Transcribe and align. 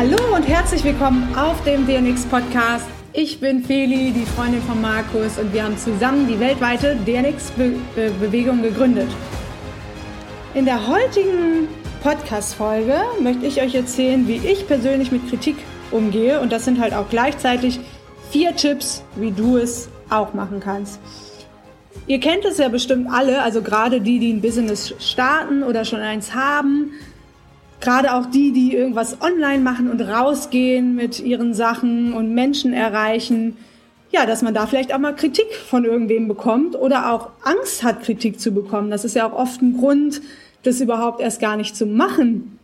Hallo 0.00 0.34
und 0.34 0.48
herzlich 0.48 0.82
willkommen 0.82 1.36
auf 1.36 1.62
dem 1.64 1.86
DNX 1.86 2.24
Podcast. 2.24 2.86
Ich 3.12 3.38
bin 3.38 3.62
Feli, 3.62 4.12
die 4.12 4.24
Freundin 4.24 4.62
von 4.62 4.80
Markus 4.80 5.36
und 5.36 5.52
wir 5.52 5.62
haben 5.62 5.76
zusammen 5.76 6.26
die 6.26 6.40
weltweite 6.40 6.96
DNX-Bewegung 7.04 8.62
gegründet. 8.62 9.10
In 10.54 10.64
der 10.64 10.86
heutigen 10.88 11.68
Podcast-Folge 12.02 12.98
möchte 13.20 13.44
ich 13.44 13.60
euch 13.60 13.74
erzählen, 13.74 14.26
wie 14.26 14.38
ich 14.38 14.66
persönlich 14.66 15.12
mit 15.12 15.28
Kritik 15.28 15.56
umgehe 15.90 16.40
und 16.40 16.50
das 16.50 16.64
sind 16.64 16.80
halt 16.80 16.94
auch 16.94 17.10
gleichzeitig 17.10 17.78
vier 18.30 18.56
Tipps, 18.56 19.04
wie 19.16 19.32
du 19.32 19.58
es 19.58 19.90
auch 20.08 20.32
machen 20.32 20.60
kannst. 20.60 20.98
Ihr 22.06 22.20
kennt 22.20 22.46
es 22.46 22.56
ja 22.56 22.68
bestimmt 22.70 23.08
alle, 23.12 23.42
also 23.42 23.60
gerade 23.60 24.00
die, 24.00 24.18
die 24.18 24.32
ein 24.32 24.40
Business 24.40 24.94
starten 24.98 25.62
oder 25.62 25.84
schon 25.84 26.00
eins 26.00 26.34
haben, 26.34 26.92
gerade 27.80 28.14
auch 28.14 28.26
die, 28.26 28.52
die 28.52 28.74
irgendwas 28.74 29.20
online 29.20 29.62
machen 29.62 29.90
und 29.90 30.00
rausgehen 30.00 30.94
mit 30.94 31.20
ihren 31.20 31.54
Sachen 31.54 32.12
und 32.12 32.34
Menschen 32.34 32.72
erreichen, 32.72 33.56
ja, 34.12 34.26
dass 34.26 34.42
man 34.42 34.54
da 34.54 34.66
vielleicht 34.66 34.92
auch 34.92 34.98
mal 34.98 35.14
Kritik 35.14 35.54
von 35.54 35.84
irgendwem 35.84 36.28
bekommt 36.28 36.74
oder 36.76 37.12
auch 37.12 37.30
Angst 37.42 37.82
hat, 37.82 38.02
Kritik 38.02 38.40
zu 38.40 38.52
bekommen. 38.52 38.90
Das 38.90 39.04
ist 39.04 39.14
ja 39.14 39.30
auch 39.30 39.36
oft 39.36 39.62
ein 39.62 39.76
Grund, 39.76 40.20
das 40.62 40.80
überhaupt 40.80 41.20
erst 41.20 41.40
gar 41.40 41.56
nicht 41.56 41.76
zu 41.76 41.86
machen. 41.86 42.58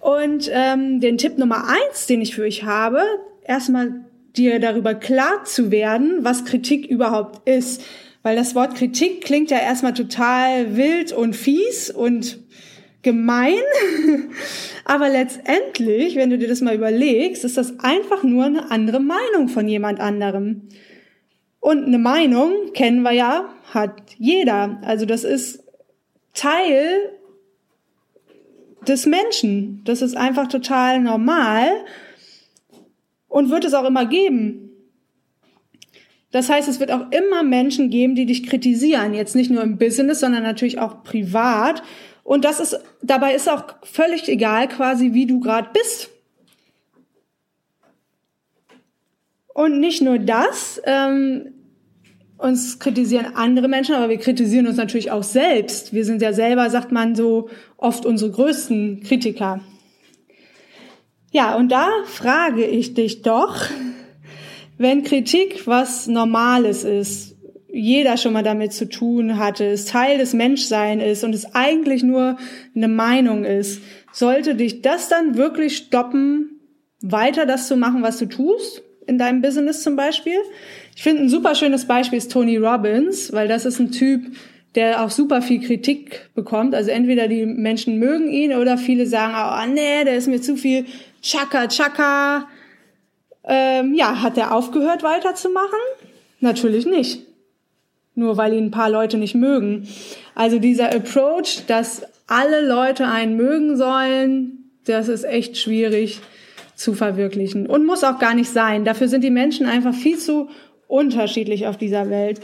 Und 0.00 0.50
ähm, 0.52 1.00
den 1.00 1.18
Tipp 1.18 1.38
Nummer 1.38 1.68
eins, 1.68 2.06
den 2.06 2.20
ich 2.20 2.34
für 2.34 2.42
euch 2.42 2.64
habe, 2.64 3.02
erstmal 3.44 3.92
dir 4.36 4.58
darüber 4.58 4.94
klar 4.94 5.44
zu 5.44 5.70
werden, 5.70 6.20
was 6.22 6.44
Kritik 6.44 6.86
überhaupt 6.86 7.48
ist. 7.48 7.82
Weil 8.22 8.36
das 8.36 8.54
Wort 8.54 8.74
Kritik 8.74 9.22
klingt 9.22 9.50
ja 9.50 9.58
erstmal 9.58 9.94
total 9.94 10.76
wild 10.76 11.12
und 11.12 11.36
fies 11.36 11.90
und 11.90 12.38
gemein. 13.02 13.60
Aber 14.84 15.08
letztendlich, 15.08 16.16
wenn 16.16 16.30
du 16.30 16.38
dir 16.38 16.48
das 16.48 16.60
mal 16.60 16.74
überlegst, 16.74 17.44
ist 17.44 17.56
das 17.56 17.78
einfach 17.80 18.22
nur 18.22 18.44
eine 18.44 18.70
andere 18.70 19.00
Meinung 19.00 19.48
von 19.48 19.68
jemand 19.68 20.00
anderem. 20.00 20.68
Und 21.60 21.84
eine 21.84 21.98
Meinung, 21.98 22.72
kennen 22.72 23.02
wir 23.02 23.12
ja, 23.12 23.54
hat 23.72 24.14
jeder. 24.18 24.80
Also 24.82 25.06
das 25.06 25.24
ist 25.24 25.62
Teil 26.34 27.10
des 28.88 29.06
Menschen. 29.06 29.82
Das 29.84 30.02
ist 30.02 30.16
einfach 30.16 30.48
total 30.48 31.00
normal 31.00 31.68
und 33.28 33.50
wird 33.50 33.64
es 33.64 33.74
auch 33.74 33.84
immer 33.84 34.06
geben. 34.06 34.70
Das 36.32 36.48
heißt, 36.48 36.68
es 36.68 36.78
wird 36.78 36.92
auch 36.92 37.10
immer 37.10 37.42
Menschen 37.42 37.90
geben, 37.90 38.14
die 38.14 38.26
dich 38.26 38.46
kritisieren. 38.46 39.14
Jetzt 39.14 39.34
nicht 39.34 39.50
nur 39.50 39.62
im 39.62 39.78
Business, 39.78 40.20
sondern 40.20 40.44
natürlich 40.44 40.78
auch 40.78 41.02
privat. 41.02 41.82
Und 42.30 42.44
das 42.44 42.60
ist, 42.60 42.78
dabei 43.02 43.34
ist 43.34 43.48
auch 43.48 43.64
völlig 43.82 44.28
egal 44.28 44.68
quasi, 44.68 45.14
wie 45.14 45.26
du 45.26 45.40
gerade 45.40 45.70
bist. 45.72 46.10
Und 49.52 49.80
nicht 49.80 50.00
nur 50.00 50.20
das, 50.20 50.80
ähm, 50.84 51.54
uns 52.38 52.78
kritisieren 52.78 53.34
andere 53.34 53.66
Menschen, 53.66 53.96
aber 53.96 54.10
wir 54.10 54.18
kritisieren 54.18 54.68
uns 54.68 54.76
natürlich 54.76 55.10
auch 55.10 55.24
selbst. 55.24 55.92
Wir 55.92 56.04
sind 56.04 56.22
ja 56.22 56.32
selber, 56.32 56.70
sagt 56.70 56.92
man 56.92 57.16
so, 57.16 57.50
oft 57.76 58.06
unsere 58.06 58.30
größten 58.30 59.02
Kritiker. 59.02 59.58
Ja, 61.32 61.56
und 61.56 61.72
da 61.72 61.88
frage 62.04 62.64
ich 62.64 62.94
dich 62.94 63.22
doch, 63.22 63.56
wenn 64.78 65.02
Kritik 65.02 65.66
was 65.66 66.06
Normales 66.06 66.84
ist, 66.84 67.29
jeder 67.72 68.16
schon 68.16 68.32
mal 68.32 68.42
damit 68.42 68.72
zu 68.72 68.88
tun 68.88 69.38
hatte, 69.38 69.64
es 69.66 69.84
Teil 69.84 70.18
des 70.18 70.34
Menschseins 70.34 71.02
ist 71.02 71.24
und 71.24 71.34
es 71.34 71.54
eigentlich 71.54 72.02
nur 72.02 72.36
eine 72.74 72.88
Meinung 72.88 73.44
ist, 73.44 73.82
sollte 74.12 74.54
dich 74.54 74.82
das 74.82 75.08
dann 75.08 75.36
wirklich 75.36 75.76
stoppen, 75.76 76.60
weiter 77.00 77.46
das 77.46 77.68
zu 77.68 77.76
machen, 77.76 78.02
was 78.02 78.18
du 78.18 78.26
tust, 78.26 78.82
in 79.06 79.18
deinem 79.18 79.42
Business 79.42 79.82
zum 79.82 79.96
Beispiel? 79.96 80.38
Ich 80.94 81.02
finde 81.02 81.22
ein 81.22 81.28
super 81.28 81.54
schönes 81.54 81.86
Beispiel 81.86 82.18
ist 82.18 82.32
Tony 82.32 82.56
Robbins, 82.56 83.32
weil 83.32 83.48
das 83.48 83.64
ist 83.64 83.78
ein 83.78 83.90
Typ, 83.90 84.22
der 84.74 85.02
auch 85.02 85.10
super 85.10 85.42
viel 85.42 85.60
Kritik 85.60 86.30
bekommt. 86.34 86.74
Also 86.74 86.90
entweder 86.90 87.26
die 87.26 87.44
Menschen 87.46 87.98
mögen 87.98 88.30
ihn 88.30 88.54
oder 88.54 88.78
viele 88.78 89.06
sagen, 89.06 89.34
oh 89.34 89.72
nee, 89.72 90.04
der 90.04 90.16
ist 90.16 90.28
mir 90.28 90.40
zu 90.40 90.56
viel 90.56 90.86
Chaka 91.22 91.66
Chaka. 91.68 92.48
Ähm, 93.44 93.94
ja, 93.94 94.22
hat 94.22 94.36
er 94.36 94.54
aufgehört 94.54 95.02
weiterzumachen? 95.02 95.78
Natürlich 96.40 96.86
nicht. 96.86 97.29
Nur 98.14 98.36
weil 98.36 98.52
ihn 98.52 98.66
ein 98.66 98.70
paar 98.70 98.90
Leute 98.90 99.18
nicht 99.18 99.34
mögen. 99.34 99.88
Also 100.34 100.58
dieser 100.58 100.94
Approach, 100.94 101.64
dass 101.66 102.02
alle 102.26 102.66
Leute 102.66 103.06
einen 103.06 103.36
mögen 103.36 103.76
sollen, 103.76 104.70
das 104.84 105.08
ist 105.08 105.24
echt 105.24 105.56
schwierig 105.56 106.20
zu 106.74 106.94
verwirklichen 106.94 107.66
und 107.66 107.84
muss 107.84 108.04
auch 108.04 108.18
gar 108.18 108.34
nicht 108.34 108.50
sein. 108.50 108.84
Dafür 108.84 109.08
sind 109.08 109.22
die 109.22 109.30
Menschen 109.30 109.66
einfach 109.66 109.94
viel 109.94 110.18
zu 110.18 110.48
unterschiedlich 110.88 111.66
auf 111.66 111.76
dieser 111.76 112.10
Welt. 112.10 112.40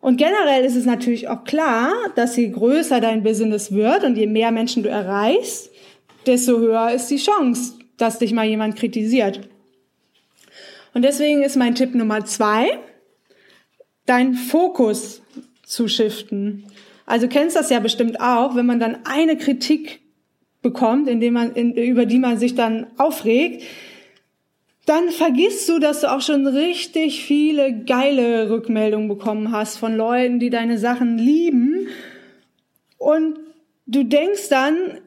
Und 0.00 0.18
generell 0.18 0.64
ist 0.64 0.76
es 0.76 0.86
natürlich 0.86 1.28
auch 1.28 1.44
klar, 1.44 1.92
dass 2.14 2.36
je 2.36 2.48
größer 2.48 3.00
dein 3.00 3.22
Business 3.22 3.72
wird 3.72 4.04
und 4.04 4.16
je 4.16 4.26
mehr 4.26 4.52
Menschen 4.52 4.82
du 4.82 4.88
erreichst, 4.88 5.70
desto 6.26 6.58
höher 6.58 6.92
ist 6.92 7.08
die 7.08 7.16
Chance, 7.16 7.74
dass 7.96 8.18
dich 8.18 8.32
mal 8.32 8.46
jemand 8.46 8.76
kritisiert. 8.76 9.48
Und 10.94 11.02
deswegen 11.02 11.42
ist 11.42 11.56
mein 11.56 11.74
Tipp 11.74 11.94
Nummer 11.94 12.24
zwei, 12.24 12.78
deinen 14.06 14.34
Fokus 14.34 15.22
zu 15.64 15.88
shiften. 15.88 16.64
Also 17.04 17.28
kennst 17.28 17.56
das 17.56 17.70
ja 17.70 17.80
bestimmt 17.80 18.20
auch, 18.20 18.56
wenn 18.56 18.66
man 18.66 18.80
dann 18.80 18.98
eine 19.04 19.36
Kritik 19.36 20.00
bekommt, 20.62 21.08
indem 21.08 21.34
man, 21.34 21.52
in, 21.52 21.74
über 21.74 22.06
die 22.06 22.18
man 22.18 22.38
sich 22.38 22.54
dann 22.54 22.86
aufregt, 22.96 23.62
dann 24.86 25.10
vergisst 25.10 25.68
du, 25.68 25.78
dass 25.78 26.00
du 26.00 26.12
auch 26.12 26.20
schon 26.20 26.46
richtig 26.46 27.24
viele 27.24 27.84
geile 27.84 28.50
Rückmeldungen 28.50 29.08
bekommen 29.08 29.50
hast 29.50 29.78
von 29.78 29.96
Leuten, 29.96 30.38
die 30.38 30.50
deine 30.50 30.78
Sachen 30.78 31.18
lieben. 31.18 31.88
Und 32.98 33.38
du 33.86 34.04
denkst 34.04 34.48
dann, 34.48 35.00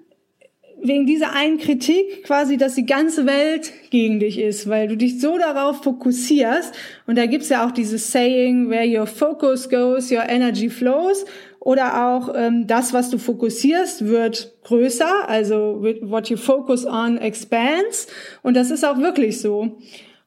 wegen 0.82 1.06
dieser 1.06 1.34
einen 1.34 1.58
Kritik 1.58 2.24
quasi, 2.24 2.58
dass 2.58 2.76
die 2.76 2.86
ganze 2.86 3.26
Welt 3.26 3.72
gegen 3.90 4.20
dich 4.20 4.40
ist, 4.40 4.70
weil 4.70 4.88
du 4.88 4.98
dich 4.98 5.20
so 5.20 5.38
darauf 5.38 5.84
fokussierst. 5.84 6.74
Und 7.08 7.18
da 7.18 7.26
gibt's 7.26 7.50
ja 7.50 7.66
auch 7.66 7.72
dieses 7.72 8.12
Saying, 8.12 8.70
where 8.70 8.88
your 8.88 9.08
focus 9.08 9.70
goes, 9.70 10.12
your 10.12 10.28
energy 10.28 10.70
flows. 10.70 11.26
Oder 11.60 12.08
auch 12.08 12.34
ähm, 12.36 12.68
das, 12.68 12.94
was 12.94 13.10
du 13.10 13.18
fokussierst, 13.18 14.08
wird 14.08 14.54
größer. 14.64 15.28
Also 15.28 15.84
what 16.02 16.30
you 16.30 16.38
focus 16.38 16.86
on 16.86 17.18
expands. 17.18 18.08
Und 18.42 18.56
das 18.56 18.72
ist 18.72 18.86
auch 18.86 18.98
wirklich 19.00 19.42
so. 19.42 19.78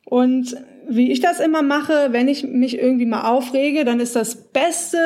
Und 0.05 0.57
wie 0.89 1.11
ich 1.11 1.21
das 1.21 1.41
immer 1.41 1.63
mache, 1.63 2.09
wenn 2.11 2.29
ich 2.29 2.45
mich 2.45 2.79
irgendwie 2.79 3.07
mal 3.07 3.31
aufrege, 3.31 3.85
dann 3.85 4.01
ist 4.01 4.15
das 4.17 4.35
Beste, 4.35 4.99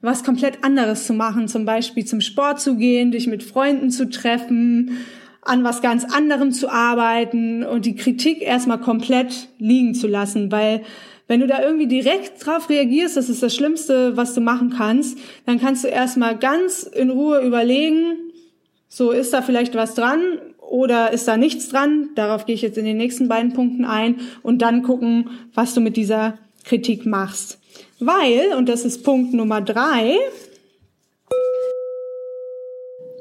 was 0.00 0.24
komplett 0.24 0.62
anderes 0.62 1.06
zu 1.06 1.14
machen, 1.14 1.48
zum 1.48 1.64
Beispiel 1.64 2.04
zum 2.04 2.20
Sport 2.20 2.60
zu 2.60 2.76
gehen, 2.76 3.10
dich 3.10 3.26
mit 3.26 3.42
Freunden 3.42 3.90
zu 3.90 4.08
treffen, 4.08 4.98
an 5.42 5.64
was 5.64 5.80
ganz 5.80 6.04
anderem 6.04 6.52
zu 6.52 6.68
arbeiten 6.68 7.62
und 7.64 7.86
die 7.86 7.96
Kritik 7.96 8.42
erstmal 8.42 8.78
komplett 8.78 9.48
liegen 9.58 9.94
zu 9.94 10.08
lassen, 10.08 10.50
weil 10.50 10.82
wenn 11.28 11.40
du 11.40 11.46
da 11.46 11.60
irgendwie 11.60 11.88
direkt 11.88 12.44
drauf 12.44 12.68
reagierst, 12.68 13.16
das 13.16 13.28
ist 13.28 13.42
das 13.42 13.54
Schlimmste, 13.54 14.16
was 14.16 14.34
du 14.34 14.40
machen 14.40 14.70
kannst, 14.70 15.18
dann 15.44 15.60
kannst 15.60 15.82
du 15.82 15.88
erstmal 15.88 16.38
ganz 16.38 16.82
in 16.84 17.10
Ruhe 17.10 17.40
überlegen, 17.40 18.16
so 18.88 19.10
ist 19.10 19.32
da 19.32 19.42
vielleicht 19.42 19.74
was 19.74 19.94
dran 19.94 20.20
oder 20.58 21.12
ist 21.12 21.26
da 21.26 21.36
nichts 21.36 21.68
dran? 21.68 22.10
Darauf 22.14 22.46
gehe 22.46 22.54
ich 22.54 22.62
jetzt 22.62 22.78
in 22.78 22.84
den 22.84 22.96
nächsten 22.96 23.28
beiden 23.28 23.52
Punkten 23.52 23.84
ein 23.84 24.16
und 24.42 24.62
dann 24.62 24.82
gucken, 24.82 25.30
was 25.52 25.74
du 25.74 25.80
mit 25.80 25.96
dieser 25.96 26.38
Kritik 26.66 27.06
machst. 27.06 27.58
Weil, 28.00 28.54
und 28.58 28.68
das 28.68 28.84
ist 28.84 29.04
Punkt 29.04 29.32
Nummer 29.32 29.62
drei, 29.62 30.16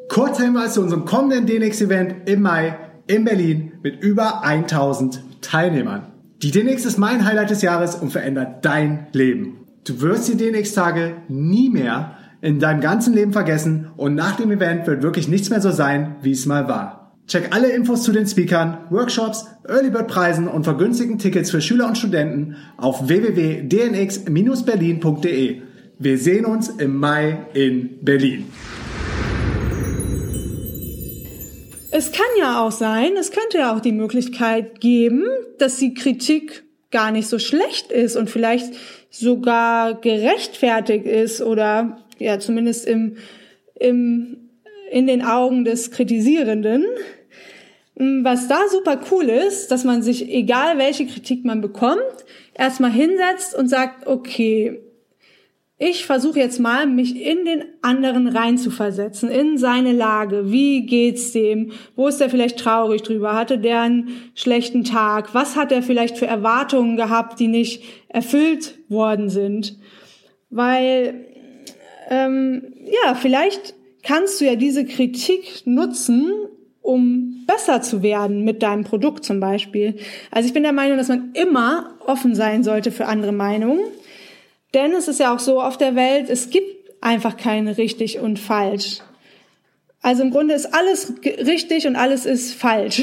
Kurzer 0.09 0.43
Hinweis 0.43 0.75
zu 0.75 0.81
unserem 0.81 1.03
kommenden 1.03 1.45
DNX-Event 1.45 2.29
im 2.29 2.41
Mai 2.41 2.77
in 3.05 3.25
Berlin 3.25 3.73
mit 3.83 4.01
über 4.01 4.43
1000 4.43 5.21
Teilnehmern. 5.41 6.07
Die 6.41 6.51
DNX 6.51 6.85
ist 6.85 6.97
mein 6.97 7.25
Highlight 7.25 7.49
des 7.49 7.61
Jahres 7.61 7.95
und 7.95 8.11
verändert 8.11 8.63
dein 8.63 9.07
Leben. 9.11 9.65
Du 9.83 9.99
wirst 9.99 10.29
die 10.29 10.37
DNX-Tage 10.37 11.17
nie 11.27 11.69
mehr 11.69 12.17
in 12.41 12.59
deinem 12.59 12.79
ganzen 12.79 13.13
Leben 13.13 13.33
vergessen 13.33 13.91
und 13.97 14.15
nach 14.15 14.37
dem 14.37 14.51
Event 14.51 14.87
wird 14.87 15.03
wirklich 15.03 15.27
nichts 15.27 15.49
mehr 15.49 15.59
so 15.59 15.71
sein, 15.71 16.15
wie 16.21 16.31
es 16.31 16.45
mal 16.45 16.67
war. 16.69 17.04
Check 17.27 17.55
alle 17.55 17.69
Infos 17.69 18.03
zu 18.03 18.11
den 18.11 18.27
Speakern, 18.27 18.85
Workshops, 18.91 19.47
Early 19.67 19.89
Bird 19.89 20.07
Preisen 20.07 20.47
und 20.47 20.63
vergünstigten 20.63 21.17
Tickets 21.17 21.49
für 21.49 21.59
Schüler 21.59 21.87
und 21.87 21.97
Studenten 21.97 22.55
auf 22.77 23.07
www.dnx-berlin.de. 23.07 25.61
Wir 25.97 26.17
sehen 26.19 26.45
uns 26.45 26.69
im 26.69 26.97
Mai 26.97 27.47
in 27.55 27.97
Berlin. 28.03 28.45
Es 31.89 32.11
kann 32.11 32.27
ja 32.37 32.61
auch 32.61 32.71
sein, 32.71 33.13
es 33.17 33.31
könnte 33.31 33.57
ja 33.57 33.75
auch 33.75 33.79
die 33.79 33.93
Möglichkeit 33.93 34.79
geben, 34.79 35.23
dass 35.57 35.77
die 35.77 35.95
Kritik 35.95 36.63
gar 36.91 37.09
nicht 37.09 37.27
so 37.27 37.39
schlecht 37.39 37.91
ist 37.91 38.17
und 38.17 38.29
vielleicht 38.29 38.71
sogar 39.09 39.99
gerechtfertigt 39.99 41.05
ist 41.05 41.41
oder 41.41 42.05
ja 42.19 42.37
zumindest 42.37 42.85
im, 42.85 43.17
im, 43.79 44.44
in 44.95 45.07
den 45.07 45.21
Augen 45.21 45.65
des 45.65 45.91
Kritisierenden. 45.91 46.85
hm, 47.97 48.23
was 48.23 48.47
da 48.47 48.59
super 48.71 48.97
cool 49.11 49.25
ist, 49.25 49.69
dass 49.69 49.83
man 49.83 50.01
sich, 50.01 50.33
egal 50.33 50.77
welche 50.77 51.05
Kritik 51.05 51.43
man 51.43 51.59
bekommt, 51.59 51.99
erstmal 52.53 52.91
hinsetzt 52.91 53.55
und 53.55 53.67
sagt, 53.67 54.07
okay, 54.07 54.79
ich 55.77 56.05
versuche 56.05 56.39
jetzt 56.39 56.61
mal, 56.61 56.87
mich 56.87 57.21
in 57.21 57.43
den 57.43 57.65
anderen 57.81 58.29
reinzuversetzen, 58.29 59.29
in 59.29 59.57
seine 59.57 59.91
Lage. 59.91 60.49
Wie 60.49 60.85
geht's 60.85 61.33
dem? 61.33 61.73
Wo 61.97 62.07
ist 62.07 62.21
er 62.21 62.29
vielleicht 62.29 62.57
traurig 62.57 63.03
drüber? 63.03 63.35
Hatte 63.35 63.57
der 63.57 63.81
einen 63.81 64.31
schlechten 64.33 64.85
Tag? 64.85 65.33
Was 65.35 65.57
hat 65.57 65.73
er 65.73 65.83
vielleicht 65.83 66.17
für 66.17 66.27
Erwartungen 66.27 66.95
gehabt, 66.95 67.41
die 67.41 67.47
nicht 67.47 67.83
erfüllt 68.07 68.77
worden 68.87 69.29
sind? 69.29 69.77
Weil, 70.49 71.25
ähm, 72.09 72.73
ja, 73.03 73.13
vielleicht 73.15 73.74
kannst 74.05 74.39
du 74.39 74.45
ja 74.45 74.55
diese 74.55 74.85
Kritik 74.85 75.63
nutzen, 75.65 76.31
um 76.81 77.45
besser 77.47 77.81
zu 77.81 78.03
werden 78.03 78.43
mit 78.43 78.61
deinem 78.61 78.83
Produkt 78.83 79.25
zum 79.25 79.39
Beispiel. 79.39 79.95
Also 80.31 80.47
ich 80.47 80.53
bin 80.53 80.63
der 80.63 80.71
Meinung, 80.71 80.97
dass 80.97 81.07
man 81.07 81.31
immer 81.33 81.95
offen 82.05 82.35
sein 82.35 82.63
sollte 82.63 82.91
für 82.91 83.07
andere 83.07 83.31
Meinungen 83.31 83.79
denn 84.75 84.91
es 84.91 85.07
ist 85.07 85.21
ja 85.21 85.33
auch 85.33 85.39
so 85.39 85.61
auf 85.61 85.77
der 85.77 85.95
Welt, 85.95 86.29
es 86.29 86.49
gibt 86.49 86.91
einfach 87.01 87.37
kein 87.37 87.67
richtig 87.67 88.19
und 88.19 88.37
falsch. 88.37 88.99
Also 90.01 90.21
im 90.21 90.31
Grunde 90.31 90.53
ist 90.53 90.73
alles 90.73 91.13
richtig 91.23 91.87
und 91.87 91.95
alles 91.95 92.25
ist 92.25 92.53
falsch. 92.53 93.01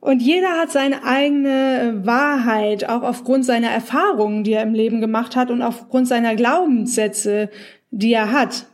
Und 0.00 0.20
jeder 0.20 0.58
hat 0.58 0.72
seine 0.72 1.04
eigene 1.04 2.00
Wahrheit, 2.04 2.88
auch 2.88 3.02
aufgrund 3.02 3.44
seiner 3.44 3.68
Erfahrungen, 3.68 4.42
die 4.42 4.52
er 4.52 4.64
im 4.64 4.74
Leben 4.74 5.00
gemacht 5.00 5.36
hat 5.36 5.50
und 5.50 5.62
aufgrund 5.62 6.08
seiner 6.08 6.34
Glaubenssätze, 6.34 7.50
die 7.90 8.12
er 8.12 8.32
hat. 8.32 8.66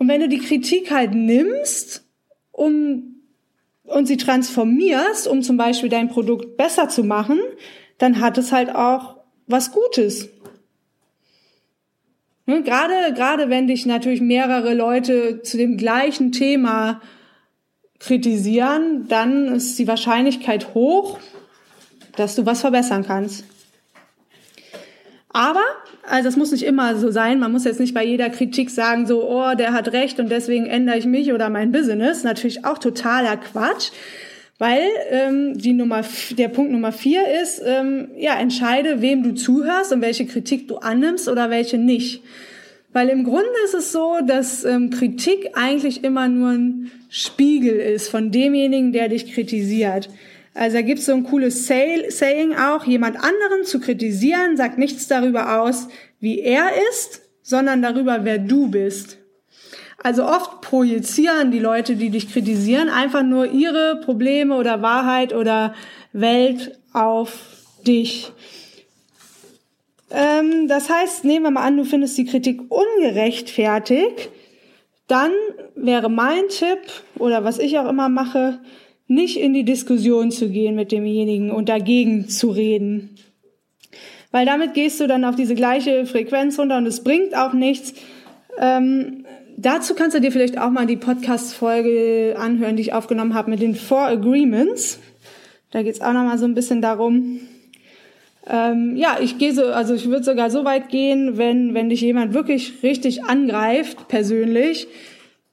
Und 0.00 0.08
wenn 0.08 0.22
du 0.22 0.30
die 0.30 0.38
Kritik 0.38 0.90
halt 0.90 1.12
nimmst, 1.12 2.06
um, 2.52 3.16
und 3.84 4.06
sie 4.06 4.16
transformierst, 4.16 5.28
um 5.28 5.42
zum 5.42 5.58
Beispiel 5.58 5.90
dein 5.90 6.08
Produkt 6.08 6.56
besser 6.56 6.88
zu 6.88 7.04
machen, 7.04 7.38
dann 7.98 8.18
hat 8.18 8.38
es 8.38 8.50
halt 8.50 8.74
auch 8.74 9.18
was 9.46 9.72
Gutes. 9.72 10.30
Ne, 12.46 12.62
gerade, 12.62 13.12
gerade 13.12 13.50
wenn 13.50 13.66
dich 13.66 13.84
natürlich 13.84 14.22
mehrere 14.22 14.72
Leute 14.72 15.42
zu 15.42 15.58
dem 15.58 15.76
gleichen 15.76 16.32
Thema 16.32 17.02
kritisieren, 17.98 19.06
dann 19.06 19.48
ist 19.48 19.78
die 19.78 19.86
Wahrscheinlichkeit 19.86 20.72
hoch, 20.72 21.18
dass 22.16 22.36
du 22.36 22.46
was 22.46 22.62
verbessern 22.62 23.04
kannst. 23.06 23.44
Aber, 25.28 25.62
also 26.10 26.28
das 26.28 26.36
muss 26.36 26.50
nicht 26.50 26.64
immer 26.64 26.96
so 26.96 27.10
sein, 27.10 27.38
man 27.38 27.52
muss 27.52 27.64
jetzt 27.64 27.78
nicht 27.78 27.94
bei 27.94 28.04
jeder 28.04 28.30
Kritik 28.30 28.70
sagen, 28.70 29.06
so, 29.06 29.28
oh, 29.28 29.54
der 29.54 29.72
hat 29.72 29.92
recht 29.92 30.18
und 30.18 30.30
deswegen 30.30 30.66
ändere 30.66 30.98
ich 30.98 31.06
mich 31.06 31.32
oder 31.32 31.48
mein 31.50 31.70
Business. 31.70 32.24
Natürlich 32.24 32.64
auch 32.64 32.78
totaler 32.78 33.36
Quatsch. 33.36 33.90
Weil 34.58 34.82
ähm, 35.10 35.56
die 35.56 35.72
Nummer, 35.72 36.04
der 36.36 36.48
Punkt 36.48 36.70
Nummer 36.70 36.92
vier 36.92 37.22
ist, 37.42 37.62
ähm, 37.64 38.08
ja, 38.18 38.38
entscheide, 38.38 39.00
wem 39.00 39.22
du 39.22 39.34
zuhörst 39.34 39.90
und 39.90 40.02
welche 40.02 40.26
Kritik 40.26 40.68
du 40.68 40.76
annimmst 40.76 41.28
oder 41.28 41.48
welche 41.48 41.78
nicht. 41.78 42.22
Weil 42.92 43.08
im 43.08 43.24
Grunde 43.24 43.48
ist 43.64 43.74
es 43.74 43.92
so, 43.92 44.18
dass 44.26 44.64
ähm, 44.64 44.90
Kritik 44.90 45.52
eigentlich 45.54 46.04
immer 46.04 46.28
nur 46.28 46.50
ein 46.50 46.90
Spiegel 47.08 47.76
ist 47.76 48.08
von 48.08 48.32
demjenigen, 48.32 48.92
der 48.92 49.08
dich 49.08 49.32
kritisiert. 49.32 50.10
Also 50.54 50.76
da 50.78 50.82
gibt's 50.82 51.06
so 51.06 51.12
ein 51.12 51.24
cooles 51.24 51.66
Say 51.66 52.10
Saying 52.10 52.54
auch, 52.56 52.84
jemand 52.84 53.16
anderen 53.16 53.64
zu 53.64 53.80
kritisieren, 53.80 54.56
sagt 54.56 54.78
nichts 54.78 55.06
darüber 55.06 55.60
aus, 55.60 55.88
wie 56.18 56.40
er 56.40 56.70
ist, 56.90 57.22
sondern 57.42 57.82
darüber, 57.82 58.24
wer 58.24 58.38
du 58.38 58.68
bist. 58.68 59.18
Also 60.02 60.24
oft 60.24 60.62
projizieren 60.62 61.50
die 61.50 61.58
Leute, 61.58 61.94
die 61.94 62.10
dich 62.10 62.32
kritisieren, 62.32 62.88
einfach 62.88 63.22
nur 63.22 63.46
ihre 63.46 64.00
Probleme 64.02 64.56
oder 64.56 64.82
Wahrheit 64.82 65.34
oder 65.34 65.74
Welt 66.12 66.78
auf 66.92 67.38
dich. 67.86 68.32
Ähm, 70.10 70.68
das 70.68 70.88
heißt, 70.90 71.24
nehmen 71.24 71.44
wir 71.44 71.50
mal 71.50 71.66
an, 71.66 71.76
du 71.76 71.84
findest 71.84 72.16
die 72.18 72.24
Kritik 72.24 72.62
ungerechtfertigt, 72.70 74.30
dann 75.06 75.32
wäre 75.74 76.08
mein 76.08 76.48
Tipp 76.48 76.78
oder 77.18 77.44
was 77.44 77.58
ich 77.58 77.78
auch 77.78 77.88
immer 77.88 78.08
mache, 78.08 78.60
nicht 79.10 79.38
in 79.38 79.52
die 79.52 79.64
Diskussion 79.64 80.30
zu 80.30 80.48
gehen 80.48 80.74
mit 80.74 80.92
demjenigen 80.92 81.50
und 81.50 81.68
dagegen 81.68 82.28
zu 82.28 82.50
reden. 82.50 83.10
Weil 84.30 84.46
damit 84.46 84.74
gehst 84.74 85.00
du 85.00 85.06
dann 85.06 85.24
auf 85.24 85.34
diese 85.34 85.54
gleiche 85.54 86.06
Frequenz 86.06 86.58
runter 86.58 86.78
und 86.78 86.86
es 86.86 87.02
bringt 87.02 87.36
auch 87.36 87.52
nichts. 87.52 87.94
Ähm, 88.58 89.24
Dazu 89.62 89.94
kannst 89.94 90.16
du 90.16 90.22
dir 90.22 90.32
vielleicht 90.32 90.56
auch 90.56 90.70
mal 90.70 90.86
die 90.86 90.96
Podcast-Folge 90.96 92.34
anhören, 92.38 92.76
die 92.76 92.82
ich 92.82 92.94
aufgenommen 92.94 93.34
habe 93.34 93.50
mit 93.50 93.60
den 93.60 93.74
Four 93.74 94.06
Agreements. 94.06 95.00
Da 95.70 95.82
geht's 95.82 96.00
auch 96.00 96.14
noch 96.14 96.24
mal 96.24 96.38
so 96.38 96.46
ein 96.46 96.54
bisschen 96.54 96.80
darum. 96.80 97.40
Ähm, 98.48 98.96
ja, 98.96 99.18
ich 99.20 99.36
gehe 99.36 99.52
so, 99.52 99.64
also 99.64 99.92
ich 99.92 100.08
würde 100.08 100.24
sogar 100.24 100.48
so 100.48 100.64
weit 100.64 100.88
gehen, 100.88 101.36
wenn 101.36 101.74
wenn 101.74 101.90
dich 101.90 102.00
jemand 102.00 102.32
wirklich 102.32 102.82
richtig 102.82 103.24
angreift, 103.24 104.08
persönlich, 104.08 104.88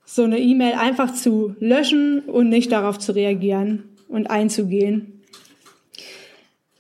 so 0.10 0.24
eine 0.24 0.40
E-Mail 0.40 0.74
einfach 0.74 1.14
zu 1.14 1.54
löschen 1.60 2.22
und 2.22 2.48
nicht 2.48 2.72
darauf 2.72 2.98
zu 2.98 3.12
reagieren 3.12 3.84
und 4.08 4.32
einzugehen. 4.32 5.22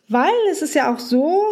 Weil 0.07 0.31
es 0.49 0.61
ist 0.61 0.75
ja 0.75 0.93
auch 0.93 0.99
so, 0.99 1.43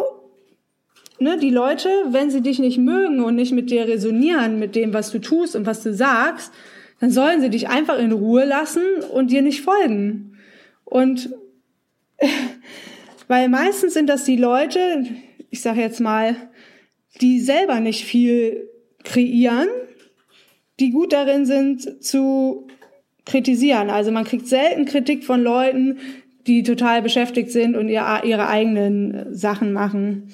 ne, 1.20 1.38
die 1.38 1.50
Leute, 1.50 1.90
wenn 2.12 2.32
sie 2.32 2.40
dich 2.40 2.60
nicht 2.60 2.78
mögen 2.78 3.22
und 3.22 3.36
nicht 3.36 3.52
mit 3.52 3.70
dir 3.70 3.90
resonieren, 3.90 4.58
mit 4.58 4.74
dem, 4.76 4.94
was 4.94 5.12
du 5.12 5.20
tust 5.20 5.54
und 5.58 5.66
was 5.66 5.84
du 5.84 5.94
sagst, 5.94 6.54
dann 7.02 7.12
sollen 7.12 7.42
sie 7.42 7.50
dich 7.50 7.68
einfach 7.68 8.00
in 8.00 8.14
Ruhe 8.14 8.46
lassen 8.46 8.86
und 9.12 9.30
dir 9.30 9.42
nicht 9.42 9.62
folgen. 9.62 10.38
Und 10.86 11.30
weil 13.28 13.50
meistens 13.50 13.94
sind 13.94 14.08
das 14.08 14.24
die 14.24 14.38
Leute, 14.38 15.06
ich 15.50 15.62
sage 15.62 15.82
jetzt 15.82 16.00
mal, 16.00 16.38
die 17.20 17.42
selber 17.42 17.82
nicht 17.82 18.06
viel 18.06 18.70
kreieren, 19.04 19.68
die 20.80 20.92
gut 20.92 21.14
darin 21.14 21.46
sind 21.46 22.04
zu 22.04 22.68
kritisieren. 23.26 23.90
Also 23.90 24.12
man 24.12 24.24
kriegt 24.24 24.48
selten 24.48 24.86
Kritik 24.86 25.24
von 25.24 25.42
Leuten, 25.42 26.00
die 26.48 26.64
total 26.64 27.02
beschäftigt 27.02 27.52
sind 27.52 27.76
und 27.76 27.90
ihre 27.90 28.48
eigenen 28.48 29.34
Sachen 29.34 29.74
machen. 29.74 30.30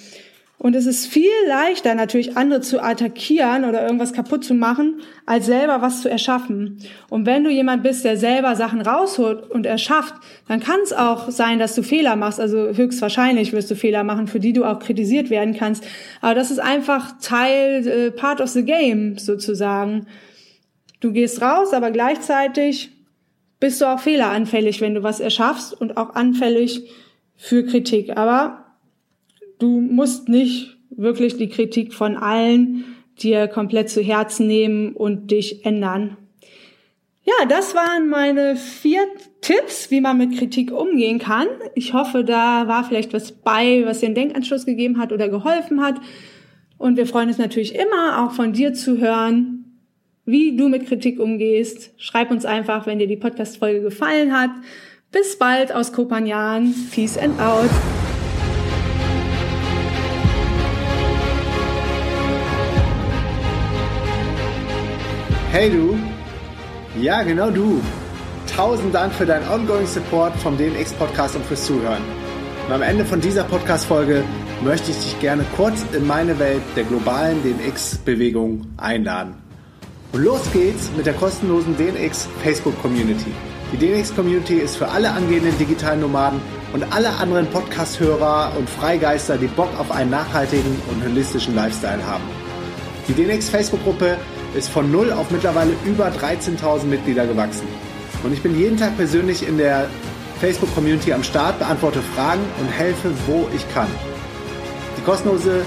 Und 0.62 0.76
es 0.76 0.86
ist 0.86 1.08
viel 1.08 1.32
leichter, 1.48 1.96
natürlich 1.96 2.38
andere 2.38 2.62
zu 2.62 2.84
attackieren 2.84 3.66
oder 3.66 3.82
irgendwas 3.82 4.14
kaputt 4.14 4.44
zu 4.44 4.54
machen, 4.54 5.02
als 5.26 5.48
selber 5.48 5.82
was 5.82 6.04
zu 6.04 6.10
erschaffen. 6.10 6.78
Und 7.10 7.26
wenn 7.26 7.44
du 7.44 7.50
jemand 7.50 7.82
bist, 7.82 8.06
der 8.06 8.16
selber 8.16 8.56
Sachen 8.56 8.80
rausholt 8.80 9.50
und 9.50 9.66
erschafft, 9.66 10.14
dann 10.48 10.60
kann 10.60 10.80
es 10.84 10.94
auch 10.94 11.32
sein, 11.32 11.58
dass 11.58 11.74
du 11.74 11.82
Fehler 11.82 12.16
machst. 12.16 12.40
Also 12.40 12.76
höchstwahrscheinlich 12.76 13.54
wirst 13.54 13.72
du 13.72 13.76
Fehler 13.76 14.04
machen, 14.04 14.28
für 14.28 14.40
die 14.40 14.54
du 14.54 14.64
auch 14.64 14.78
kritisiert 14.78 15.32
werden 15.32 15.58
kannst. 15.58 15.84
Aber 16.22 16.36
das 16.36 16.52
ist 16.52 16.60
einfach 16.60 17.14
Teil, 17.20 17.88
äh, 17.88 18.12
part 18.12 18.40
of 18.40 18.50
the 18.50 18.64
game 18.64 19.18
sozusagen. 19.18 20.06
Du 21.02 21.12
gehst 21.12 21.42
raus, 21.42 21.74
aber 21.74 21.92
gleichzeitig 21.92 22.92
bist 23.60 23.82
du 23.82 23.86
auch 23.86 24.00
fehleranfällig, 24.00 24.80
wenn 24.82 24.96
du 24.96 25.04
was 25.04 25.20
erschaffst 25.20 25.80
und 25.80 25.98
auch 25.98 26.16
anfällig 26.16 26.90
für 27.36 27.66
Kritik. 27.66 28.16
Aber 28.18 28.66
du 29.60 29.82
musst 29.82 30.30
nicht 30.30 30.78
wirklich 30.90 31.38
die 31.38 31.50
Kritik 31.50 31.94
von 31.94 32.18
allen 32.18 32.86
dir 33.20 33.48
komplett 33.48 33.90
zu 33.90 34.02
Herzen 34.02 34.48
nehmen 34.48 34.94
und 34.94 35.32
dich 35.32 35.66
ändern. 35.66 36.18
Ja, 37.24 37.46
das 37.48 37.76
waren 37.76 38.10
meine 38.10 38.56
vier 38.56 39.02
Tipps, 39.42 39.92
wie 39.92 40.02
man 40.02 40.18
mit 40.18 40.38
Kritik 40.38 40.72
umgehen 40.72 41.20
kann. 41.20 41.48
Ich 41.76 41.94
hoffe, 41.94 42.24
da 42.24 42.68
war 42.68 42.84
vielleicht 42.84 43.14
was 43.14 43.32
bei, 43.32 43.84
was 43.86 44.00
dir 44.00 44.08
einen 44.08 44.16
Denkanschluss 44.16 44.66
gegeben 44.66 44.98
hat 44.98 45.12
oder 45.12 45.30
geholfen 45.30 45.82
hat. 45.82 45.96
Und 46.80 46.98
wir 46.98 47.06
freuen 47.06 47.28
uns 47.28 47.38
natürlich 47.38 47.76
immer, 47.76 48.24
auch 48.24 48.32
von 48.32 48.54
dir 48.54 48.74
zu 48.74 48.98
hören, 48.98 49.61
wie 50.32 50.56
du 50.56 50.70
mit 50.70 50.88
Kritik 50.88 51.20
umgehst. 51.20 51.92
Schreib 51.98 52.32
uns 52.32 52.46
einfach, 52.46 52.88
wenn 52.88 53.00
dir 53.00 53.08
die 53.08 53.18
Podcast-Folge 53.18 53.82
gefallen 53.82 54.32
hat. 54.32 54.52
Bis 55.12 55.38
bald 55.38 55.74
aus 55.74 55.92
Kopanjan. 55.92 56.74
Peace 56.90 57.18
and 57.18 57.38
out. 57.40 57.70
Hey 65.52 65.70
du, 65.70 66.00
ja 67.02 67.24
genau 67.24 67.50
du. 67.50 67.82
Tausend 68.56 68.96
Dank 68.96 69.12
für 69.12 69.26
deinen 69.26 69.46
ongoing 69.50 69.86
Support 69.86 70.34
vom 70.38 70.58
DNX 70.58 70.94
Podcast 70.94 71.36
und 71.36 71.46
fürs 71.46 71.66
Zuhören. 71.66 72.02
Und 72.68 72.74
am 72.74 72.82
Ende 72.82 73.04
von 73.04 73.20
dieser 73.20 73.44
Podcast-Folge 73.44 74.24
möchte 74.64 74.92
ich 74.92 74.98
dich 74.98 75.20
gerne 75.20 75.44
kurz 75.58 75.84
in 75.92 76.08
meine 76.08 76.40
Welt 76.40 76.62
der 76.78 76.86
globalen 76.86 77.44
DNX-Bewegung 77.44 78.68
einladen. 78.78 79.51
Und 80.14 80.24
los 80.26 80.42
geht's 80.52 80.90
mit 80.98 81.06
der 81.06 81.14
kostenlosen 81.14 81.78
DNX 81.78 82.28
Facebook 82.44 82.80
Community. 82.82 83.32
Die 83.72 83.78
DNX 83.78 84.14
Community 84.14 84.56
ist 84.56 84.76
für 84.76 84.90
alle 84.90 85.10
angehenden 85.10 85.58
digitalen 85.58 86.02
Nomaden 86.02 86.42
und 86.74 86.84
alle 86.92 87.10
anderen 87.12 87.48
Podcast-Hörer 87.48 88.52
und 88.58 88.70
Freigeister, 88.70 89.38
die 89.38 89.48
Bock 89.48 89.70
auf 89.80 89.90
einen 89.90 90.10
nachhaltigen 90.10 90.76
und 90.92 91.02
holistischen 91.02 91.56
Lifestyle 91.56 92.06
haben. 92.06 92.26
Die 93.08 93.14
DNX 93.14 93.50
Facebook-Gruppe 93.50 94.18
ist 94.54 94.70
von 94.70 94.92
null 94.92 95.14
auf 95.14 95.32
mittlerweile 95.32 95.72
über 95.86 96.08
13.000 96.08 96.84
Mitglieder 96.84 97.26
gewachsen. 97.26 97.68
Und 98.24 98.34
ich 98.34 98.44
bin 98.44 98.60
jeden 98.60 98.76
Tag 98.76 98.98
persönlich 98.98 99.48
in 99.48 99.58
der 99.58 99.88
Facebook-Community 100.42 101.14
am 101.14 101.24
Start, 101.24 101.58
beantworte 101.60 102.02
Fragen 102.16 102.42
und 102.60 102.68
helfe, 102.68 103.12
wo 103.28 103.48
ich 103.56 103.66
kann. 103.74 103.88
Die 104.98 105.02
kostenlose 105.04 105.62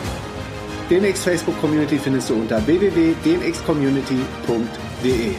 DNX 0.90 1.24
Facebook 1.24 1.58
Community 1.60 1.98
findest 1.98 2.28
du 2.28 2.34
unter 2.34 2.64
www.dnxcommunity.de. 2.66 5.34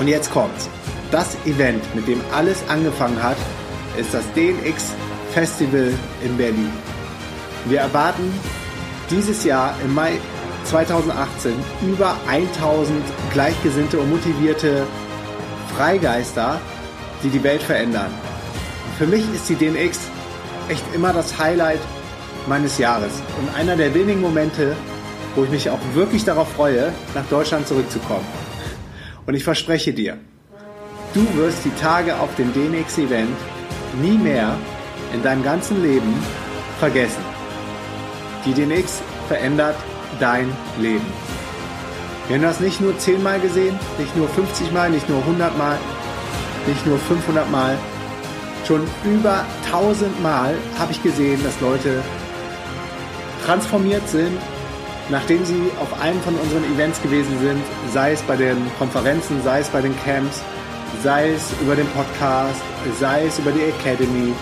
Und 0.00 0.08
jetzt 0.08 0.30
kommt's. 0.30 0.70
Das 1.10 1.36
Event, 1.44 1.84
mit 1.94 2.08
dem 2.08 2.22
alles 2.34 2.66
angefangen 2.68 3.22
hat, 3.22 3.36
ist 3.98 4.14
das 4.14 4.24
DNX 4.34 4.94
Festival 5.32 5.92
in 6.24 6.38
Berlin. 6.38 6.70
Wir 7.66 7.80
erwarten 7.80 8.32
dieses 9.10 9.44
Jahr 9.44 9.74
im 9.84 9.94
Mai 9.94 10.12
2018 10.64 11.52
über 11.86 12.16
1000 12.28 13.04
gleichgesinnte 13.32 13.98
und 13.98 14.08
motivierte 14.10 14.86
Freigeister, 15.76 16.58
die 17.22 17.28
die 17.28 17.42
Welt 17.42 17.62
verändern. 17.62 18.10
Für 18.96 19.06
mich 19.06 19.24
ist 19.34 19.50
die 19.50 19.54
DNX 19.54 19.98
echt 20.68 20.84
immer 20.94 21.12
das 21.12 21.38
Highlight 21.38 21.80
meines 22.48 22.78
Jahres 22.78 23.12
und 23.38 23.54
einer 23.54 23.76
der 23.76 23.94
wenigen 23.94 24.20
Momente, 24.20 24.74
wo 25.34 25.44
ich 25.44 25.50
mich 25.50 25.70
auch 25.70 25.78
wirklich 25.94 26.24
darauf 26.24 26.50
freue, 26.52 26.92
nach 27.14 27.26
Deutschland 27.26 27.68
zurückzukommen. 27.68 28.26
Und 29.26 29.34
ich 29.34 29.44
verspreche 29.44 29.92
dir, 29.92 30.16
du 31.14 31.26
wirst 31.36 31.64
die 31.64 31.74
Tage 31.80 32.18
auf 32.18 32.34
dem 32.36 32.52
DNX-Event 32.52 33.36
nie 34.02 34.16
mehr 34.16 34.56
in 35.12 35.22
deinem 35.22 35.42
ganzen 35.42 35.82
Leben 35.82 36.14
vergessen. 36.78 37.22
Die 38.44 38.52
DNX 38.52 39.02
verändert 39.28 39.76
dein 40.18 40.50
Leben. 40.80 41.06
Wir 42.26 42.36
haben 42.36 42.42
das 42.42 42.60
nicht 42.60 42.80
nur 42.80 42.98
10 42.98 43.22
Mal 43.22 43.40
gesehen, 43.40 43.78
nicht 43.98 44.14
nur 44.16 44.28
50 44.28 44.72
Mal, 44.72 44.90
nicht 44.90 45.08
nur 45.08 45.20
100 45.20 45.56
Mal, 45.56 45.78
nicht 46.66 46.86
nur 46.86 46.98
500 46.98 47.50
Mal. 47.50 47.78
Schon 48.66 48.82
über 49.04 49.44
1000 49.66 50.22
Mal 50.22 50.54
habe 50.78 50.92
ich 50.92 51.02
gesehen, 51.02 51.42
dass 51.42 51.58
Leute 51.60 52.02
transformiert 53.48 54.06
sind, 54.06 54.36
nachdem 55.08 55.42
sie 55.42 55.70
auf 55.80 56.02
einem 56.02 56.20
von 56.20 56.34
unseren 56.34 56.64
Events 56.74 57.00
gewesen 57.00 57.38
sind, 57.40 57.62
sei 57.94 58.12
es 58.12 58.20
bei 58.22 58.36
den 58.36 58.58
Konferenzen, 58.78 59.40
sei 59.42 59.60
es 59.60 59.68
bei 59.68 59.80
den 59.80 59.94
Camps, 60.04 60.42
sei 61.02 61.30
es 61.30 61.50
über 61.62 61.74
den 61.74 61.86
Podcast, 61.88 62.60
sei 63.00 63.24
es 63.24 63.38
über 63.38 63.50
die 63.50 63.62
Academy, 63.62 64.34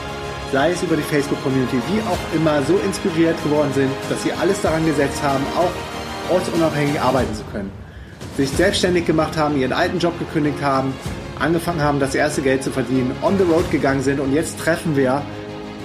sei 0.51 0.73
es 0.73 0.83
über 0.83 0.97
die 0.97 1.03
Facebook-Community, 1.03 1.77
wie 1.87 2.01
auch 2.01 2.19
immer, 2.35 2.61
so 2.65 2.77
inspiriert 2.79 3.41
geworden 3.45 3.71
sind, 3.75 3.91
dass 4.11 4.25
sie 4.25 4.33
alles 4.33 4.61
daran 4.61 4.85
gesetzt 4.85 5.23
haben, 5.23 5.45
auch 5.57 6.35
ortsunabhängig 6.35 7.01
arbeiten 7.01 7.33
zu 7.33 7.45
können. 7.53 7.71
Sich 8.37 8.51
selbstständig 8.51 9.07
gemacht 9.07 9.37
haben, 9.37 9.57
ihren 9.57 9.73
alten 9.73 10.01
Job 10.01 10.19
gekündigt 10.19 10.61
haben, 10.61 10.93
angefangen 11.39 11.81
haben, 11.81 12.01
das 12.01 12.17
erste 12.17 12.43
Geld 12.43 12.65
zu 12.65 12.73
verdienen, 12.73 13.13
on 13.23 13.39
the 13.39 13.45
road 13.45 13.71
gegangen 13.71 14.03
sind 14.03 14.19
und 14.19 14.33
jetzt 14.33 14.59
treffen 14.59 14.97
wir 14.97 15.23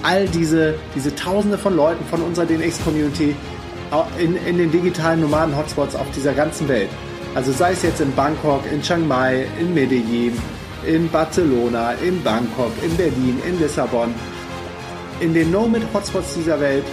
all 0.02 0.26
diese, 0.28 0.74
diese 0.94 1.14
Tausende 1.14 1.58
von 1.58 1.76
Leuten 1.76 2.04
von 2.06 2.22
unserer 2.22 2.46
DNX-Community 2.46 3.34
in, 4.18 4.36
in 4.46 4.58
den 4.58 4.70
digitalen 4.70 5.20
Nomaden-Hotspots 5.20 5.94
auf 5.94 6.10
dieser 6.14 6.32
ganzen 6.32 6.68
Welt. 6.68 6.88
Also 7.34 7.52
sei 7.52 7.72
es 7.72 7.82
jetzt 7.82 8.00
in 8.00 8.14
Bangkok, 8.14 8.62
in 8.70 8.82
Chiang 8.82 9.06
Mai, 9.06 9.46
in 9.58 9.72
Medellin, 9.74 10.38
in 10.86 11.08
Barcelona, 11.10 11.92
in 11.92 12.22
Bangkok, 12.22 12.72
in 12.82 12.96
Berlin, 12.96 13.40
in 13.46 13.58
Lissabon. 13.60 14.14
In 15.20 15.34
den 15.34 15.50
Nomad-Hotspots 15.50 16.34
dieser 16.34 16.60
Welt 16.60 16.84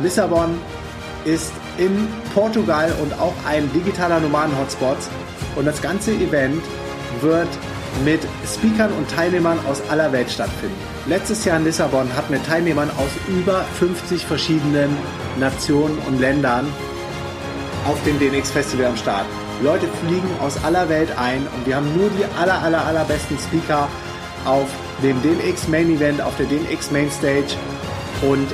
Lissabon 0.00 0.58
ist 1.24 1.52
in 1.78 2.08
Portugal 2.34 2.92
und 3.02 3.18
auch 3.20 3.34
ein 3.46 3.70
digitaler 3.72 4.20
Nomaden-Hotspot 4.20 4.98
und 5.56 5.66
das 5.66 5.80
ganze 5.80 6.12
Event 6.12 6.62
wird 7.20 7.48
mit 8.04 8.20
Speakern 8.46 8.92
und 8.92 9.10
Teilnehmern 9.10 9.58
aus 9.66 9.82
aller 9.88 10.12
Welt 10.12 10.30
stattfinden. 10.30 10.76
Letztes 11.06 11.44
Jahr 11.44 11.58
in 11.58 11.64
Lissabon 11.64 12.14
hatten 12.14 12.32
wir 12.32 12.42
Teilnehmern 12.42 12.90
aus 12.90 13.10
über 13.28 13.64
50 13.78 14.24
verschiedenen 14.24 14.96
Nationen 15.38 15.98
und 16.06 16.20
Ländern 16.20 16.66
auf 17.86 18.02
dem 18.04 18.18
DNX 18.18 18.50
Festival 18.50 18.86
am 18.86 18.96
Start. 18.96 19.26
Leute 19.62 19.86
fliegen 20.04 20.28
aus 20.40 20.62
aller 20.64 20.88
Welt 20.88 21.10
ein 21.18 21.46
und 21.54 21.66
wir 21.66 21.76
haben 21.76 21.94
nur 21.96 22.10
die 22.10 22.24
aller, 22.40 22.62
aller, 22.62 22.84
allerbesten 22.86 23.38
Speaker 23.38 23.88
auf 24.44 24.68
dem 25.02 25.20
DNX 25.22 25.68
Main 25.68 25.94
Event, 25.94 26.20
auf 26.20 26.36
der 26.36 26.46
DNX 26.46 26.90
Main 26.90 27.10
Stage 27.10 27.56
und 28.22 28.48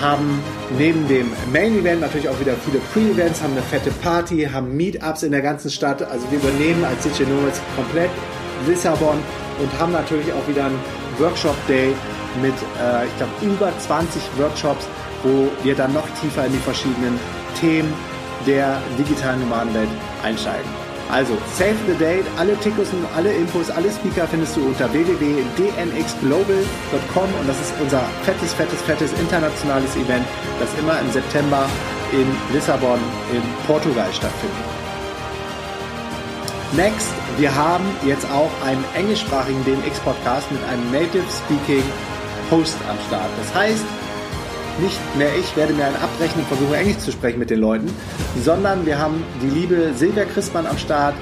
haben 0.00 0.40
neben 0.78 1.06
dem 1.08 1.30
Main 1.52 1.78
Event 1.78 2.00
natürlich 2.00 2.28
auch 2.28 2.40
wieder 2.40 2.54
viele 2.64 2.78
Pre-Events, 2.92 3.42
haben 3.42 3.52
eine 3.52 3.62
fette 3.62 3.90
Party, 3.90 4.48
haben 4.50 4.76
Meetups 4.76 5.22
in 5.24 5.32
der 5.32 5.42
ganzen 5.42 5.70
Stadt. 5.70 6.02
Also 6.02 6.30
wir 6.30 6.38
übernehmen 6.38 6.84
als 6.84 7.02
DJ 7.02 7.24
Nomads 7.24 7.60
komplett 7.76 8.10
Lissabon 8.66 9.18
und 9.58 9.80
haben 9.80 9.92
natürlich 9.92 10.32
auch 10.32 10.48
wieder 10.48 10.66
einen 10.66 10.78
Workshop 11.18 11.56
Day 11.66 11.94
mit, 12.42 12.52
äh, 12.52 13.06
ich 13.06 13.16
glaube, 13.16 13.32
über 13.42 13.72
20 13.78 14.22
Workshops, 14.38 14.86
wo 15.22 15.48
wir 15.62 15.74
dann 15.74 15.92
noch 15.92 16.06
tiefer 16.20 16.46
in 16.46 16.52
die 16.52 16.58
verschiedenen 16.58 17.18
Themen 17.58 17.92
der 18.46 18.80
digitalen 18.98 19.40
Nomadenwelt 19.40 19.88
einsteigen. 20.22 20.68
Also, 21.10 21.36
save 21.58 21.74
the 21.88 21.94
date, 21.98 22.24
alle 22.38 22.56
Tickets 22.60 22.92
und 22.92 23.04
alle 23.16 23.32
Infos, 23.32 23.68
alle 23.68 23.90
Speaker 23.90 24.28
findest 24.28 24.56
du 24.56 24.64
unter 24.64 24.92
www.dnxglobal.com 24.92 27.28
und 27.40 27.48
das 27.48 27.60
ist 27.60 27.74
unser 27.80 28.02
fettes, 28.22 28.54
fettes, 28.54 28.80
fettes 28.82 29.12
internationales 29.18 29.96
Event, 29.96 30.24
das 30.60 30.68
immer 30.78 31.00
im 31.00 31.10
September 31.10 31.68
in 32.12 32.28
Lissabon 32.54 33.00
in 33.32 33.42
Portugal 33.66 34.06
stattfindet. 34.12 34.79
Next, 36.76 37.08
wir 37.36 37.52
haben 37.52 37.84
jetzt 38.06 38.30
auch 38.30 38.50
einen 38.64 38.84
englischsprachigen 38.94 39.64
DNX-Podcast 39.64 40.52
mit 40.52 40.62
einem 40.64 40.88
Native 40.92 41.24
Speaking 41.28 41.82
Host 42.48 42.76
am 42.88 42.96
Start. 43.08 43.28
Das 43.38 43.52
heißt, 43.52 43.84
nicht 44.80 45.16
mehr 45.16 45.30
ich 45.36 45.56
werde 45.56 45.72
mir 45.72 45.86
einen 45.86 45.96
abbrechen 45.96 46.38
und 46.38 46.46
versuche 46.46 46.76
Englisch 46.76 46.98
zu 46.98 47.10
sprechen 47.10 47.40
mit 47.40 47.50
den 47.50 47.58
Leuten, 47.58 47.92
sondern 48.44 48.86
wir 48.86 48.98
haben 48.98 49.24
die 49.42 49.50
liebe 49.50 49.92
Silvia 49.96 50.24
Christmann 50.24 50.64
am 50.64 50.78
Start, 50.78 51.14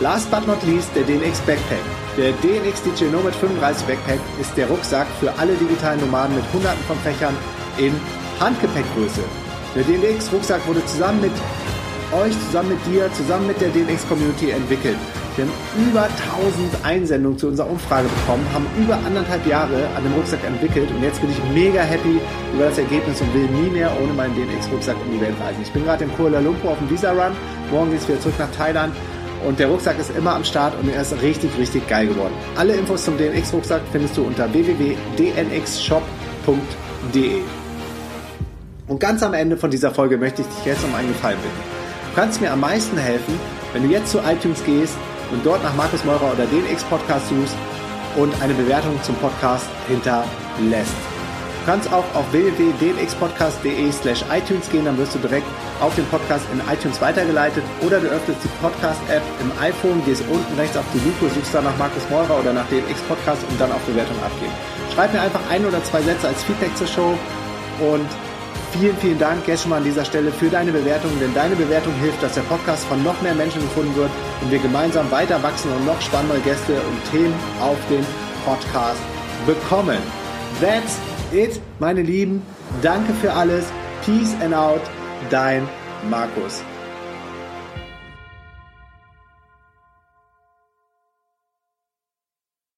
Last 0.00 0.30
but 0.30 0.46
not 0.46 0.62
least 0.64 0.88
der 0.96 1.02
DNX 1.02 1.40
Backpack. 1.40 1.84
Der 2.16 2.32
DNX 2.40 2.82
DJ 2.82 3.12
Nomad 3.12 3.34
35 3.34 3.86
Backpack 3.86 4.18
ist 4.40 4.56
der 4.56 4.66
Rucksack 4.66 5.06
für 5.20 5.30
alle 5.38 5.52
digitalen 5.56 6.00
Nomaden 6.00 6.34
mit 6.34 6.44
hunderten 6.54 6.82
von 6.84 6.96
Fächern 7.00 7.36
in 7.76 7.92
Handgepäckgröße. 8.40 9.20
Der 9.74 9.84
DNX 9.84 10.32
Rucksack 10.32 10.66
wurde 10.66 10.82
zusammen 10.86 11.20
mit 11.20 11.32
euch, 12.16 12.32
zusammen 12.46 12.70
mit 12.70 12.78
dir, 12.86 13.12
zusammen 13.12 13.46
mit 13.46 13.60
der 13.60 13.68
DNX 13.68 14.08
Community 14.08 14.52
entwickelt. 14.52 14.96
Wir 15.36 15.44
haben 15.44 15.52
über 15.90 16.04
1000 16.04 16.82
Einsendungen 16.82 17.38
zu 17.38 17.48
unserer 17.48 17.68
Umfrage 17.68 18.08
bekommen, 18.08 18.46
haben 18.54 18.66
über 18.82 18.98
anderthalb 19.04 19.46
Jahre 19.46 19.86
an 19.94 20.02
dem 20.02 20.14
Rucksack 20.14 20.42
entwickelt 20.44 20.90
und 20.90 21.02
jetzt 21.02 21.20
bin 21.20 21.30
ich 21.30 21.38
mega 21.52 21.82
happy 21.82 22.20
über 22.54 22.64
das 22.64 22.78
Ergebnis 22.78 23.20
und 23.20 23.34
will 23.34 23.48
nie 23.48 23.68
mehr 23.68 23.92
ohne 24.02 24.14
meinen 24.14 24.34
DNX-Rucksack 24.34 24.96
um 24.96 25.12
die 25.12 25.20
Welt 25.20 25.36
reisen. 25.40 25.60
Ich 25.62 25.70
bin 25.70 25.84
gerade 25.84 26.04
in 26.04 26.12
Kuala 26.16 26.40
Lumpur 26.40 26.70
auf 26.70 26.78
dem 26.78 26.88
Visa-Run, 26.88 27.36
morgen 27.70 27.90
geht 27.90 28.00
es 28.00 28.08
wieder 28.08 28.20
zurück 28.20 28.38
nach 28.38 28.50
Thailand 28.52 28.94
und 29.46 29.58
der 29.58 29.68
Rucksack 29.68 29.98
ist 29.98 30.10
immer 30.16 30.34
am 30.34 30.44
Start 30.44 30.74
und 30.80 30.88
er 30.88 31.02
ist 31.02 31.20
richtig, 31.22 31.50
richtig 31.58 31.86
geil 31.88 32.06
geworden. 32.06 32.34
Alle 32.56 32.74
Infos 32.74 33.04
zum 33.04 33.16
DNX-Rucksack 33.16 33.82
findest 33.92 34.16
du 34.16 34.24
unter 34.24 34.52
www.dnxshop.de. 34.52 37.40
Und 38.88 38.98
ganz 38.98 39.22
am 39.22 39.34
Ende 39.34 39.56
von 39.56 39.70
dieser 39.70 39.92
Folge 39.92 40.18
möchte 40.18 40.42
ich 40.42 40.48
dich 40.48 40.64
jetzt 40.66 40.84
um 40.84 40.92
einen 40.94 41.08
Gefallen 41.08 41.38
bitten. 41.38 41.70
Du 42.10 42.20
kannst 42.20 42.40
mir 42.40 42.52
am 42.52 42.60
meisten 42.60 42.98
helfen, 42.98 43.38
wenn 43.72 43.84
du 43.84 43.88
jetzt 43.88 44.10
zu 44.10 44.18
iTunes 44.18 44.64
gehst 44.64 44.96
und 45.30 45.46
dort 45.46 45.62
nach 45.62 45.76
Markus 45.76 46.04
Meurer 46.04 46.32
oder 46.32 46.44
den 46.46 46.68
X-Podcast 46.72 47.28
suchst 47.28 47.54
und 48.16 48.32
eine 48.42 48.54
Bewertung 48.54 49.00
zum 49.02 49.14
Podcast 49.16 49.66
hinterlässt. 49.88 51.09
Du 51.60 51.66
kannst 51.66 51.92
auch 51.92 52.04
auf 52.14 52.32
www.dnxpodcast.de 52.32 53.92
slash 53.92 54.24
iTunes 54.32 54.68
gehen, 54.70 54.86
dann 54.86 54.96
wirst 54.96 55.14
du 55.14 55.18
direkt 55.18 55.46
auf 55.80 55.94
den 55.94 56.06
Podcast 56.06 56.44
in 56.52 56.60
iTunes 56.72 57.00
weitergeleitet 57.02 57.62
oder 57.82 58.00
du 58.00 58.08
öffnest 58.08 58.40
die 58.42 58.48
Podcast-App 58.62 59.22
im 59.40 59.52
iPhone, 59.60 60.02
gehst 60.06 60.24
unten 60.30 60.54
rechts 60.58 60.76
auf 60.76 60.86
die 60.94 60.98
Lupe, 60.98 61.32
suchst 61.34 61.54
dann 61.54 61.64
nach 61.64 61.76
Markus 61.76 62.08
Meurer 62.08 62.40
oder 62.40 62.54
nach 62.54 62.66
dem 62.68 62.88
X-Podcast 62.88 63.42
und 63.48 63.60
dann 63.60 63.70
auf 63.72 63.82
Bewertung 63.82 64.16
abgeben. 64.22 64.52
Schreib 64.94 65.12
mir 65.12 65.20
einfach 65.20 65.42
ein 65.50 65.64
oder 65.66 65.84
zwei 65.84 66.00
Sätze 66.00 66.28
als 66.28 66.42
Feedback 66.44 66.74
zur 66.76 66.86
Show 66.86 67.18
und 67.92 68.08
Vielen, 68.72 68.96
vielen 68.98 69.18
Dank 69.18 69.48
jetzt 69.48 69.62
schon 69.62 69.70
mal 69.70 69.78
an 69.78 69.84
dieser 69.84 70.04
Stelle 70.04 70.30
für 70.30 70.48
deine 70.48 70.70
Bewertung, 70.70 71.10
denn 71.18 71.34
deine 71.34 71.56
Bewertung 71.56 71.92
hilft, 71.94 72.22
dass 72.22 72.34
der 72.34 72.42
Podcast 72.42 72.84
von 72.84 73.02
noch 73.02 73.20
mehr 73.20 73.34
Menschen 73.34 73.60
gefunden 73.60 73.94
wird 73.96 74.10
und 74.40 74.50
wir 74.52 74.60
gemeinsam 74.60 75.10
weiter 75.10 75.42
wachsen 75.42 75.72
und 75.72 75.86
noch 75.86 76.00
spannendere 76.00 76.38
Gäste 76.40 76.74
und 76.74 77.10
Themen 77.10 77.34
auf 77.60 77.78
den 77.88 78.06
Podcast 78.44 79.00
bekommen. 79.44 79.98
That's 80.60 81.09
it, 81.32 81.60
meine 81.78 82.02
Lieben. 82.02 82.42
Danke 82.82 83.12
für 83.14 83.32
alles. 83.32 83.64
Peace 84.04 84.34
and 84.42 84.54
out. 84.54 84.82
Dein 85.30 85.68
Markus. 86.08 86.62